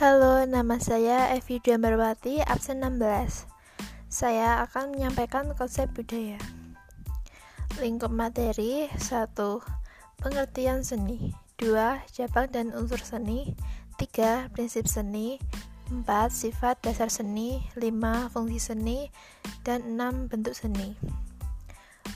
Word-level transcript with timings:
Halo, 0.00 0.48
nama 0.48 0.80
saya 0.80 1.28
Evi 1.36 1.60
Jambarwati, 1.60 2.40
absen 2.40 2.80
16. 2.80 3.44
Saya 4.08 4.64
akan 4.64 4.96
menyampaikan 4.96 5.52
konsep 5.52 5.92
budaya. 5.92 6.40
Lingkup 7.84 8.08
materi 8.08 8.88
1. 8.96 9.36
Pengertian 10.16 10.88
seni 10.88 11.36
2. 11.60 12.00
Cabang 12.16 12.48
dan 12.48 12.72
unsur 12.72 12.96
seni 13.04 13.52
3. 14.00 14.48
Prinsip 14.56 14.88
seni 14.88 15.36
4. 15.92 16.08
Sifat 16.32 16.80
dasar 16.80 17.12
seni 17.12 17.60
5. 17.76 18.32
Fungsi 18.32 18.56
seni 18.56 19.12
dan 19.68 20.00
6. 20.00 20.32
Bentuk 20.32 20.56
seni 20.56 20.96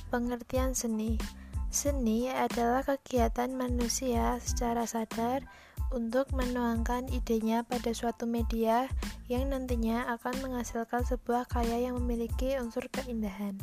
Pengertian 0.08 0.72
seni 0.72 1.20
Seni 1.68 2.32
adalah 2.32 2.80
kegiatan 2.80 3.52
manusia 3.52 4.40
secara 4.40 4.88
sadar 4.88 5.44
untuk 5.92 6.30
menuangkan 6.32 7.10
idenya 7.12 7.66
pada 7.66 7.92
suatu 7.92 8.24
media 8.24 8.88
yang 9.28 9.52
nantinya 9.52 10.08
akan 10.16 10.32
menghasilkan 10.44 11.04
sebuah 11.04 11.48
karya 11.48 11.88
yang 11.90 12.00
memiliki 12.00 12.56
unsur 12.60 12.88
keindahan. 12.92 13.56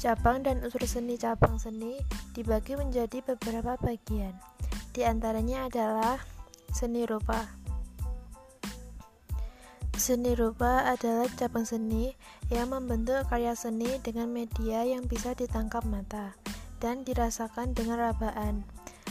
Cabang 0.00 0.40
dan 0.40 0.64
unsur 0.64 0.80
seni 0.88 1.20
cabang 1.20 1.60
seni 1.60 2.00
dibagi 2.32 2.72
menjadi 2.72 3.20
beberapa 3.20 3.76
bagian. 3.80 4.32
Di 4.96 5.04
antaranya 5.04 5.68
adalah 5.68 6.16
seni 6.72 7.04
rupa. 7.04 7.46
Seni 10.00 10.32
rupa 10.32 10.88
adalah 10.88 11.28
cabang 11.36 11.68
seni 11.68 12.16
yang 12.48 12.72
membentuk 12.72 13.28
karya 13.28 13.52
seni 13.52 14.00
dengan 14.00 14.32
media 14.32 14.80
yang 14.88 15.04
bisa 15.04 15.36
ditangkap 15.36 15.84
mata 15.84 16.32
dan 16.80 17.04
dirasakan 17.04 17.76
dengan 17.76 18.00
rabaan. 18.00 18.64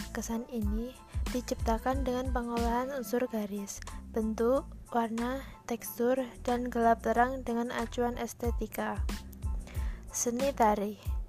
Kesan 0.09 0.49
ini 0.49 0.89
diciptakan 1.29 2.01
dengan 2.01 2.33
pengolahan 2.33 2.89
unsur 2.93 3.29
garis, 3.29 3.79
bentuk, 4.11 4.65
warna, 4.89 5.45
tekstur, 5.69 6.17
dan 6.41 6.69
gelap 6.69 7.05
terang 7.05 7.45
dengan 7.45 7.69
acuan 7.73 8.17
estetika. 8.17 9.01
Seni 10.09 10.49
tari 10.53 11.19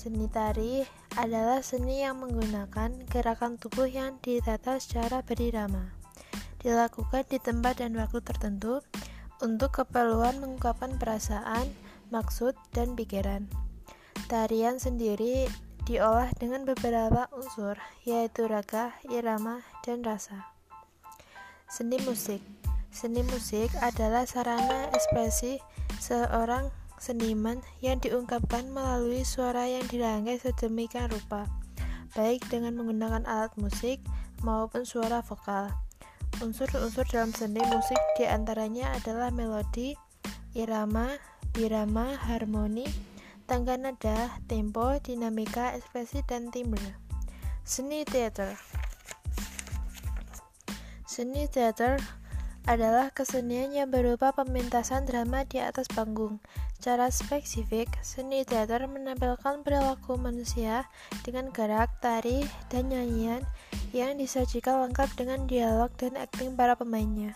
Seni 0.00 0.32
tari 0.32 0.80
adalah 1.20 1.60
seni 1.60 2.00
yang 2.00 2.24
menggunakan 2.24 3.04
gerakan 3.12 3.60
tubuh 3.60 3.84
yang 3.84 4.16
ditata 4.24 4.80
secara 4.80 5.20
berirama. 5.20 5.92
Dilakukan 6.60 7.28
di 7.28 7.36
tempat 7.36 7.84
dan 7.84 7.92
waktu 8.00 8.24
tertentu 8.24 8.80
untuk 9.44 9.76
keperluan 9.76 10.40
mengungkapkan 10.40 10.96
perasaan, 10.96 11.68
maksud, 12.08 12.56
dan 12.72 12.96
pikiran. 12.96 13.44
Tarian 14.28 14.80
sendiri 14.80 15.48
diolah 15.90 16.30
dengan 16.38 16.62
beberapa 16.62 17.26
unsur, 17.34 17.74
yaitu 18.06 18.46
raga, 18.46 18.94
irama, 19.10 19.66
dan 19.82 20.06
rasa. 20.06 20.54
Seni 21.66 21.98
musik 22.06 22.38
Seni 22.90 23.22
musik 23.22 23.70
adalah 23.78 24.26
sarana 24.26 24.90
ekspresi 24.90 25.62
seorang 26.02 26.74
seniman 26.98 27.62
yang 27.78 28.02
diungkapkan 28.02 28.66
melalui 28.70 29.22
suara 29.22 29.66
yang 29.66 29.86
dirangkai 29.86 30.42
sedemikian 30.42 31.06
rupa, 31.06 31.46
baik 32.18 32.42
dengan 32.50 32.74
menggunakan 32.74 33.22
alat 33.30 33.54
musik 33.58 34.02
maupun 34.42 34.82
suara 34.82 35.22
vokal. 35.22 35.70
Unsur-unsur 36.42 37.06
dalam 37.10 37.30
seni 37.30 37.62
musik 37.70 37.98
di 38.18 38.26
antaranya 38.26 38.90
adalah 38.98 39.30
melodi, 39.30 39.94
irama, 40.58 41.14
birama, 41.54 42.18
harmoni, 42.26 42.90
tangga 43.50 43.74
nada, 43.74 44.38
tempo, 44.46 44.94
dinamika, 45.02 45.74
ekspresi, 45.74 46.22
dan 46.22 46.54
timbre. 46.54 46.94
Seni 47.66 48.06
teater 48.06 48.54
Seni 51.02 51.50
teater 51.50 51.98
adalah 52.70 53.10
kesenian 53.10 53.74
yang 53.74 53.90
berupa 53.90 54.30
pementasan 54.30 55.02
drama 55.02 55.42
di 55.42 55.58
atas 55.58 55.90
panggung. 55.90 56.38
Cara 56.78 57.10
spesifik, 57.10 57.90
seni 58.06 58.46
teater 58.46 58.86
menampilkan 58.86 59.66
perilaku 59.66 60.14
manusia 60.14 60.86
dengan 61.26 61.50
gerak, 61.50 61.90
tari, 61.98 62.46
dan 62.70 62.86
nyanyian 62.86 63.42
yang 63.90 64.14
disajikan 64.14 64.78
lengkap 64.86 65.10
dengan 65.18 65.50
dialog 65.50 65.90
dan 65.98 66.14
akting 66.14 66.54
para 66.54 66.78
pemainnya. 66.78 67.34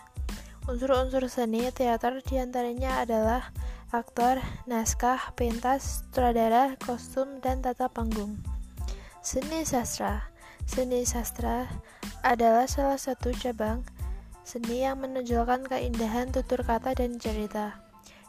Unsur-unsur 0.63 1.27
seni 1.27 1.67
teater 1.75 2.23
di 2.23 2.39
antaranya 2.39 3.03
adalah 3.03 3.51
aktor, 3.93 4.41
naskah, 4.65 5.33
pentas, 5.37 6.05
sutradara, 6.05 6.77
kostum, 6.81 7.41
dan 7.41 7.61
tata 7.61 7.89
panggung. 7.89 8.41
Seni 9.25 9.65
sastra 9.65 10.29
Seni 10.65 11.05
sastra 11.05 11.69
adalah 12.25 12.65
salah 12.65 12.97
satu 12.97 13.29
cabang 13.37 13.85
seni 14.45 14.85
yang 14.85 15.01
menonjolkan 15.01 15.65
keindahan 15.65 16.29
tutur 16.29 16.61
kata 16.61 16.93
dan 16.93 17.17
cerita, 17.17 17.81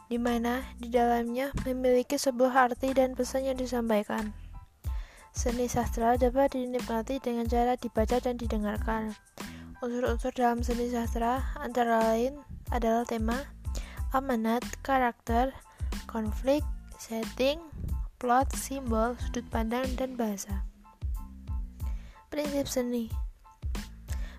di 0.09 0.17
mana 0.17 0.65
di 0.81 0.89
dalamnya 0.89 1.53
memiliki 1.61 2.17
sebuah 2.17 2.73
arti 2.73 2.89
dan 2.97 3.13
pesan 3.13 3.45
yang 3.45 3.57
disampaikan. 3.57 4.33
Seni 5.37 5.69
sastra 5.69 6.17
dapat 6.17 6.57
dinikmati 6.57 7.21
dengan 7.21 7.45
cara 7.45 7.77
dibaca 7.77 8.17
dan 8.17 8.41
didengarkan. 8.41 9.13
Unsur-unsur 9.85 10.33
dalam 10.33 10.65
seni 10.65 10.89
sastra 10.89 11.53
antara 11.61 12.01
lain 12.01 12.41
adalah 12.73 13.05
tema, 13.05 13.45
amanat, 14.15 14.63
karakter, 14.83 15.51
konflik, 16.07 16.63
setting, 16.99 17.59
plot, 18.17 18.49
simbol, 18.55 19.15
sudut 19.19 19.45
pandang, 19.51 19.85
dan 19.99 20.15
bahasa. 20.15 20.63
Prinsip 22.27 22.67
seni 22.67 23.07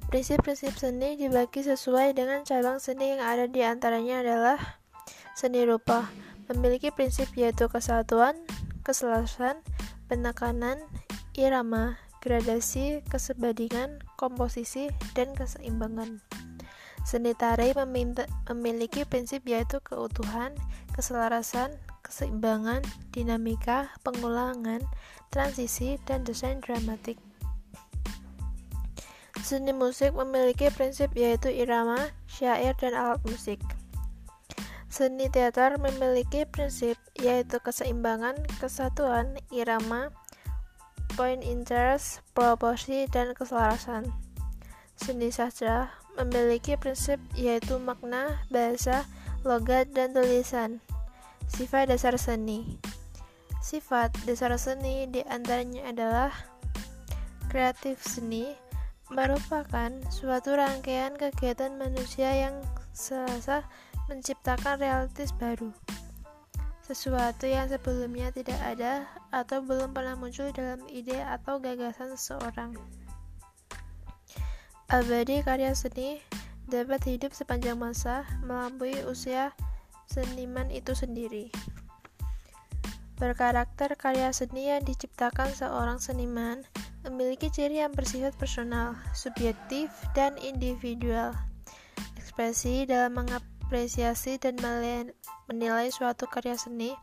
Prinsip-prinsip 0.08 0.72
seni 0.80 1.20
dibagi 1.20 1.60
sesuai 1.60 2.16
dengan 2.16 2.40
cabang 2.40 2.80
seni 2.80 3.12
yang 3.12 3.20
ada 3.20 3.44
di 3.44 3.60
antaranya 3.60 4.24
adalah 4.24 4.80
seni 5.36 5.68
rupa, 5.68 6.08
memiliki 6.48 6.88
prinsip 6.88 7.28
yaitu 7.36 7.68
kesatuan, 7.68 8.32
keselasan, 8.88 9.60
penekanan, 10.08 10.80
irama, 11.36 12.00
gradasi, 12.24 13.04
kesebandingan, 13.12 14.00
komposisi, 14.16 14.88
dan 15.12 15.36
keseimbangan. 15.36 16.24
Seni 17.08 17.32
tari 17.32 17.72
memiliki 17.72 19.08
prinsip 19.08 19.48
yaitu 19.48 19.80
keutuhan, 19.80 20.52
keselarasan, 20.92 21.72
keseimbangan, 22.04 22.84
dinamika, 23.16 23.88
pengulangan, 24.04 24.84
transisi, 25.32 25.96
dan 26.04 26.28
desain 26.28 26.60
dramatik. 26.60 27.16
Seni 29.40 29.72
musik 29.72 30.12
memiliki 30.12 30.68
prinsip 30.68 31.08
yaitu 31.16 31.48
irama, 31.48 32.12
syair, 32.28 32.76
dan 32.76 32.92
alat 32.92 33.24
musik. 33.24 33.56
Seni 34.92 35.32
teater 35.32 35.80
memiliki 35.80 36.44
prinsip 36.44 37.00
yaitu 37.16 37.56
keseimbangan, 37.64 38.36
kesatuan, 38.60 39.40
irama, 39.48 40.12
point 41.16 41.40
interest, 41.40 42.20
proporsi, 42.36 43.08
dan 43.08 43.32
keselarasan. 43.32 44.12
Seni 45.00 45.32
sastra 45.32 45.88
memiliki 46.18 46.74
prinsip 46.74 47.22
yaitu 47.38 47.78
makna, 47.78 48.42
bahasa, 48.50 49.06
logat, 49.46 49.90
dan 49.94 50.10
tulisan. 50.12 50.82
Sifat 51.48 51.88
dasar 51.88 52.18
seni 52.20 52.76
Sifat 53.64 54.12
dasar 54.28 54.52
seni 54.60 55.08
di 55.08 55.24
antaranya 55.24 55.88
adalah 55.88 56.30
kreatif 57.48 58.04
seni 58.04 58.52
merupakan 59.08 59.88
suatu 60.12 60.52
rangkaian 60.52 61.16
kegiatan 61.16 61.72
manusia 61.80 62.28
yang 62.36 62.60
selasa 62.92 63.64
menciptakan 64.12 64.76
realitas 64.76 65.32
baru 65.32 65.72
sesuatu 66.88 67.44
yang 67.44 67.68
sebelumnya 67.68 68.32
tidak 68.32 68.56
ada 68.64 69.04
atau 69.28 69.60
belum 69.60 69.92
pernah 69.92 70.16
muncul 70.16 70.48
dalam 70.56 70.80
ide 70.88 71.20
atau 71.20 71.60
gagasan 71.60 72.16
seseorang. 72.16 72.72
Abadi 74.88 75.44
karya 75.44 75.76
seni 75.76 76.16
dapat 76.64 77.04
hidup 77.04 77.36
sepanjang 77.36 77.76
masa 77.76 78.24
melampaui 78.40 78.96
usia 79.04 79.52
seniman 80.08 80.72
itu 80.72 80.96
sendiri. 80.96 81.52
Berkarakter 83.20 83.92
karya 84.00 84.32
seni 84.32 84.72
yang 84.72 84.80
diciptakan 84.80 85.52
seorang 85.52 86.00
seniman 86.00 86.64
memiliki 87.04 87.52
ciri 87.52 87.84
yang 87.84 87.92
bersifat 87.92 88.32
personal, 88.40 88.96
subjektif, 89.12 89.92
dan 90.16 90.40
individual. 90.40 91.36
Ekspresi 92.16 92.88
dalam 92.88 93.12
mengapresiasi 93.12 94.40
dan 94.40 94.56
menilai 95.52 95.92
suatu 95.92 96.24
karya 96.24 96.56
seni, 96.56 96.96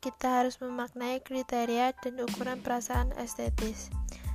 kita 0.00 0.40
harus 0.40 0.56
memaknai 0.64 1.20
kriteria 1.20 1.92
dan 2.00 2.16
ukuran 2.16 2.64
perasaan 2.64 3.12
estetis. 3.20 3.92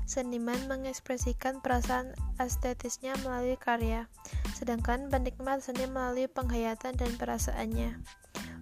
Seniman 0.09 0.59
mengekspresikan 0.67 1.63
perasaan 1.63 2.11
estetisnya 2.41 3.15
melalui 3.23 3.55
karya, 3.55 4.11
sedangkan 4.57 5.07
penikmat 5.07 5.63
seni 5.63 5.87
melalui 5.87 6.27
penghayatan 6.27 6.99
dan 6.99 7.11
perasaannya. 7.15 8.01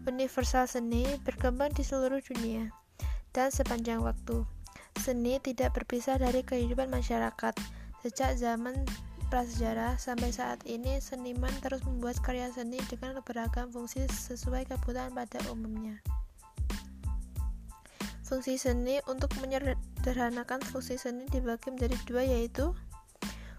Universal 0.05 0.65
seni 0.65 1.05
berkembang 1.21 1.73
di 1.75 1.83
seluruh 1.83 2.21
dunia 2.23 2.71
dan 3.33 3.49
sepanjang 3.53 4.01
waktu. 4.01 4.45
Seni 4.99 5.39
tidak 5.39 5.77
berpisah 5.77 6.19
dari 6.19 6.43
kehidupan 6.43 6.91
masyarakat. 6.91 7.55
Sejak 8.03 8.35
zaman 8.39 8.87
prasejarah 9.29 9.99
sampai 10.01 10.33
saat 10.33 10.59
ini 10.65 10.97
seniman 10.97 11.53
terus 11.61 11.85
membuat 11.85 12.17
karya 12.25 12.49
seni 12.49 12.81
dengan 12.89 13.21
beragam 13.21 13.69
fungsi 13.69 14.09
sesuai 14.09 14.65
kebutuhan 14.65 15.13
pada 15.13 15.37
umumnya. 15.53 16.01
Fungsi 18.25 18.61
seni 18.61 19.01
untuk 19.09 19.33
menyederhanakan 19.99 20.63
fungsi 20.63 20.95
seni 20.95 21.27
dibagi 21.27 21.75
menjadi 21.75 21.99
dua 22.07 22.23
yaitu 22.23 22.71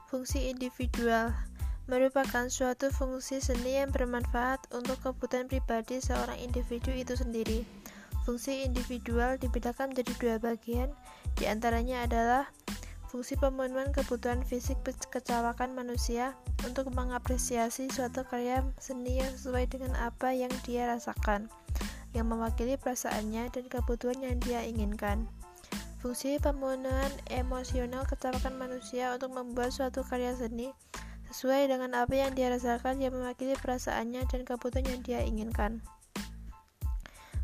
fungsi 0.08 0.48
individual 0.48 1.36
merupakan 1.84 2.48
suatu 2.48 2.88
fungsi 2.88 3.44
seni 3.44 3.76
yang 3.76 3.92
bermanfaat 3.92 4.64
untuk 4.72 4.96
kebutuhan 5.04 5.52
pribadi 5.52 6.00
seorang 6.00 6.40
individu 6.40 6.96
itu 6.96 7.12
sendiri. 7.12 7.68
Fungsi 8.24 8.64
individual 8.64 9.36
dibedakan 9.36 9.92
menjadi 9.92 10.12
dua 10.16 10.36
bagian, 10.40 10.88
di 11.36 11.44
antaranya 11.44 12.08
adalah 12.08 12.48
fungsi 13.12 13.36
pemenuhan 13.36 13.92
kebutuhan 13.92 14.40
fisik 14.40 14.80
kecawakan 15.12 15.76
manusia 15.76 16.32
untuk 16.64 16.88
mengapresiasi 16.96 17.92
suatu 17.92 18.24
karya 18.24 18.64
seni 18.80 19.20
yang 19.20 19.28
sesuai 19.36 19.68
dengan 19.68 19.92
apa 20.00 20.32
yang 20.32 20.52
dia 20.64 20.88
rasakan 20.88 21.52
yang 22.16 22.32
mewakili 22.32 22.80
perasaannya 22.80 23.52
dan 23.52 23.64
kebutuhan 23.68 24.24
yang 24.24 24.40
dia 24.40 24.64
inginkan. 24.64 25.28
Fungsi 26.00 26.40
pemenuhan 26.40 27.12
emosional 27.28 28.08
kecapakan 28.08 28.56
manusia 28.56 29.12
untuk 29.12 29.36
membuat 29.36 29.68
suatu 29.68 30.00
karya 30.00 30.32
seni 30.32 30.72
sesuai 31.28 31.68
dengan 31.68 31.92
apa 31.92 32.16
yang 32.16 32.32
dia 32.32 32.48
rasakan 32.48 33.04
yang 33.04 33.12
mewakili 33.12 33.52
perasaannya 33.60 34.24
dan 34.24 34.48
kebutuhan 34.48 34.88
yang 34.88 35.00
dia 35.04 35.20
inginkan. 35.20 35.84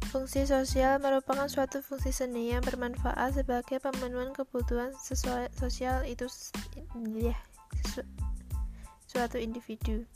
Fungsi 0.09 0.49
sosial 0.49 0.97
merupakan 1.05 1.45
suatu 1.53 1.85
fungsi 1.85 2.17
seni 2.17 2.49
yang 2.49 2.65
bermanfaat 2.65 3.37
sebagai 3.37 3.77
pemenuhan 3.77 4.33
kebutuhan 4.33 4.97
sosial 5.53 6.01
itu 6.09 6.25
ya, 7.13 7.37
suatu 9.05 9.37
individu. 9.37 10.09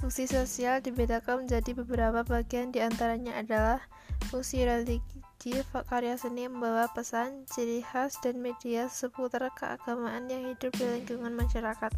Fungsi 0.00 0.24
sosial 0.24 0.80
dibedakan 0.80 1.44
menjadi 1.44 1.76
beberapa 1.76 2.24
bagian 2.24 2.72
di 2.72 2.80
antaranya 2.80 3.36
adalah 3.36 3.84
fungsi 4.32 4.64
religi, 4.64 5.52
karya 5.92 6.16
seni 6.16 6.48
membawa 6.48 6.88
pesan, 6.88 7.44
ciri 7.44 7.84
khas, 7.84 8.16
dan 8.24 8.40
media 8.40 8.88
seputar 8.88 9.52
keagamaan 9.52 10.24
yang 10.32 10.48
hidup 10.48 10.72
di 10.72 10.88
lingkungan 10.88 11.36
masyarakat. 11.36 11.92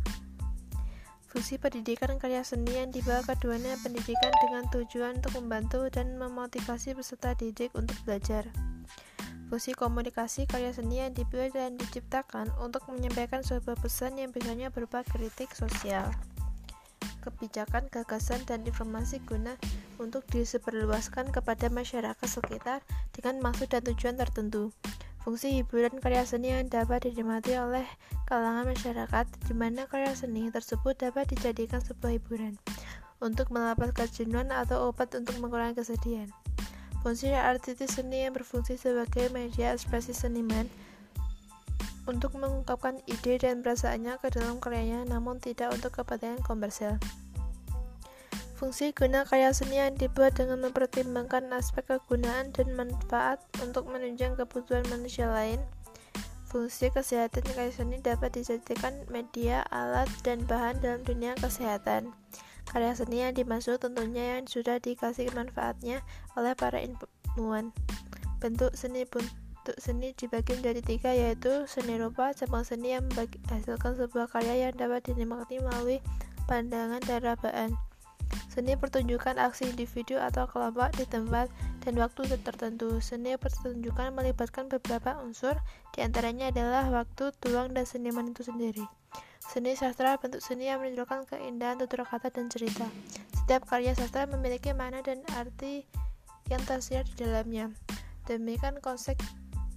Fungsi 1.30 1.62
pendidikan 1.62 2.18
karya 2.18 2.42
seni 2.42 2.74
yang 2.74 2.90
dibawa 2.90 3.22
keduanya 3.22 3.78
pendidikan 3.86 4.34
dengan 4.42 4.66
tujuan 4.74 5.22
untuk 5.22 5.38
membantu 5.38 5.86
dan 5.86 6.18
memotivasi 6.18 6.98
peserta 6.98 7.38
didik 7.38 7.70
untuk 7.78 7.94
belajar. 8.02 8.50
Fungsi 9.46 9.78
komunikasi 9.78 10.50
karya 10.50 10.74
seni 10.74 11.06
yang 11.06 11.14
dibuat 11.14 11.54
dan 11.54 11.78
diciptakan 11.78 12.50
untuk 12.58 12.82
menyampaikan 12.90 13.46
sebuah 13.46 13.78
pesan 13.78 14.18
yang 14.18 14.34
biasanya 14.34 14.74
berupa 14.74 15.06
kritik 15.06 15.54
sosial 15.54 16.10
kebijakan, 17.22 17.86
gagasan, 17.88 18.42
dan 18.44 18.66
informasi 18.66 19.22
guna 19.22 19.54
untuk 20.02 20.26
disebarluaskan 20.34 21.30
kepada 21.30 21.70
masyarakat 21.70 22.26
sekitar 22.26 22.82
dengan 23.14 23.38
maksud 23.38 23.70
dan 23.70 23.86
tujuan 23.86 24.18
tertentu. 24.18 24.74
Fungsi 25.22 25.54
hiburan 25.54 26.02
karya 26.02 26.26
seni 26.26 26.50
yang 26.50 26.66
dapat 26.66 27.06
dinikmati 27.06 27.54
oleh 27.54 27.86
kalangan 28.26 28.66
masyarakat, 28.66 29.24
di 29.46 29.54
mana 29.54 29.86
karya 29.86 30.18
seni 30.18 30.50
tersebut 30.50 30.98
dapat 30.98 31.30
dijadikan 31.30 31.78
sebuah 31.78 32.18
hiburan 32.18 32.58
untuk 33.22 33.54
melepas 33.54 33.94
kejenuhan 33.94 34.50
atau 34.50 34.90
obat 34.90 35.14
untuk 35.14 35.38
mengurangi 35.38 35.78
kesedihan. 35.78 36.26
Fungsi 37.06 37.30
artistis 37.30 37.94
seni 37.98 38.26
yang 38.26 38.34
berfungsi 38.34 38.74
sebagai 38.74 39.30
media 39.30 39.70
ekspresi 39.70 40.10
seniman 40.10 40.66
untuk 42.06 42.34
mengungkapkan 42.34 42.98
ide 43.06 43.38
dan 43.38 43.62
perasaannya 43.62 44.18
ke 44.18 44.34
dalam 44.34 44.58
karyanya 44.58 45.06
namun 45.06 45.38
tidak 45.38 45.70
untuk 45.70 45.94
kepentingan 46.02 46.42
komersial. 46.42 46.98
Fungsi 48.62 48.94
guna 48.94 49.26
karya 49.26 49.50
seni 49.50 49.82
yang 49.82 49.98
dibuat 49.98 50.38
dengan 50.38 50.62
mempertimbangkan 50.62 51.50
aspek 51.50 51.82
kegunaan 51.82 52.54
dan 52.54 52.70
manfaat 52.78 53.42
untuk 53.58 53.90
menunjang 53.90 54.38
kebutuhan 54.38 54.86
manusia 54.86 55.26
lain. 55.26 55.58
Fungsi 56.46 56.94
kesehatan 56.94 57.42
karya 57.42 57.74
seni 57.74 57.98
dapat 57.98 58.38
dijadikan 58.38 58.94
media, 59.10 59.66
alat, 59.74 60.06
dan 60.22 60.46
bahan 60.46 60.78
dalam 60.78 61.02
dunia 61.02 61.34
kesehatan. 61.42 62.14
Karya 62.70 62.94
seni 62.94 63.26
yang 63.26 63.34
dimaksud 63.34 63.82
tentunya 63.82 64.38
yang 64.38 64.46
sudah 64.46 64.78
dikasih 64.78 65.26
manfaatnya 65.34 66.06
oleh 66.38 66.54
para 66.54 66.78
ilmuwan. 66.78 67.74
Bentuk 68.38 68.78
seni 68.78 69.02
bentuk 69.62 69.78
seni 69.78 70.10
dibagi 70.18 70.58
menjadi 70.58 70.82
tiga 70.82 71.14
yaitu 71.14 71.70
seni 71.70 71.94
rupa, 71.94 72.34
cabang 72.34 72.66
seni 72.66 72.98
yang 72.98 73.06
menghasilkan 73.14 73.94
sebuah 73.94 74.26
karya 74.26 74.66
yang 74.66 74.74
dapat 74.74 75.06
dinikmati 75.06 75.62
melalui 75.62 76.02
pandangan 76.50 76.98
dan 77.06 77.22
rabaan. 77.22 77.70
Seni 78.50 78.74
pertunjukan 78.74 79.38
aksi 79.38 79.70
individu 79.70 80.18
atau 80.18 80.50
kelompok 80.50 80.90
di 80.98 81.06
tempat 81.06 81.46
dan 81.86 81.94
waktu 81.94 82.26
tertentu. 82.42 82.98
Seni 82.98 83.38
pertunjukan 83.38 84.10
melibatkan 84.10 84.66
beberapa 84.66 85.14
unsur, 85.22 85.54
di 85.94 86.02
antaranya 86.02 86.50
adalah 86.50 86.90
waktu, 86.90 87.30
tuang, 87.38 87.70
dan 87.70 87.86
seniman 87.86 88.34
itu 88.34 88.42
sendiri. 88.42 88.82
Seni 89.46 89.78
sastra 89.78 90.18
bentuk 90.18 90.42
seni 90.42 90.74
yang 90.74 90.82
menunjukkan 90.82 91.30
keindahan 91.30 91.78
tutur 91.78 92.02
kata 92.02 92.34
dan 92.34 92.50
cerita. 92.50 92.90
Setiap 93.38 93.62
karya 93.70 93.94
sastra 93.94 94.26
memiliki 94.26 94.74
makna 94.74 95.06
dan 95.06 95.22
arti 95.38 95.86
yang 96.50 96.66
tersiar 96.66 97.06
di 97.06 97.14
dalamnya. 97.14 97.70
Demikian 98.26 98.78
konsep 98.82 99.18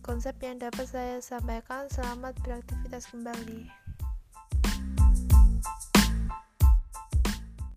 konsep 0.06 0.38
yang 0.46 0.62
dapat 0.62 0.86
saya 0.86 1.18
sampaikan. 1.18 1.90
Selamat 1.90 2.38
beraktivitas 2.46 3.10
kembali. 3.10 3.85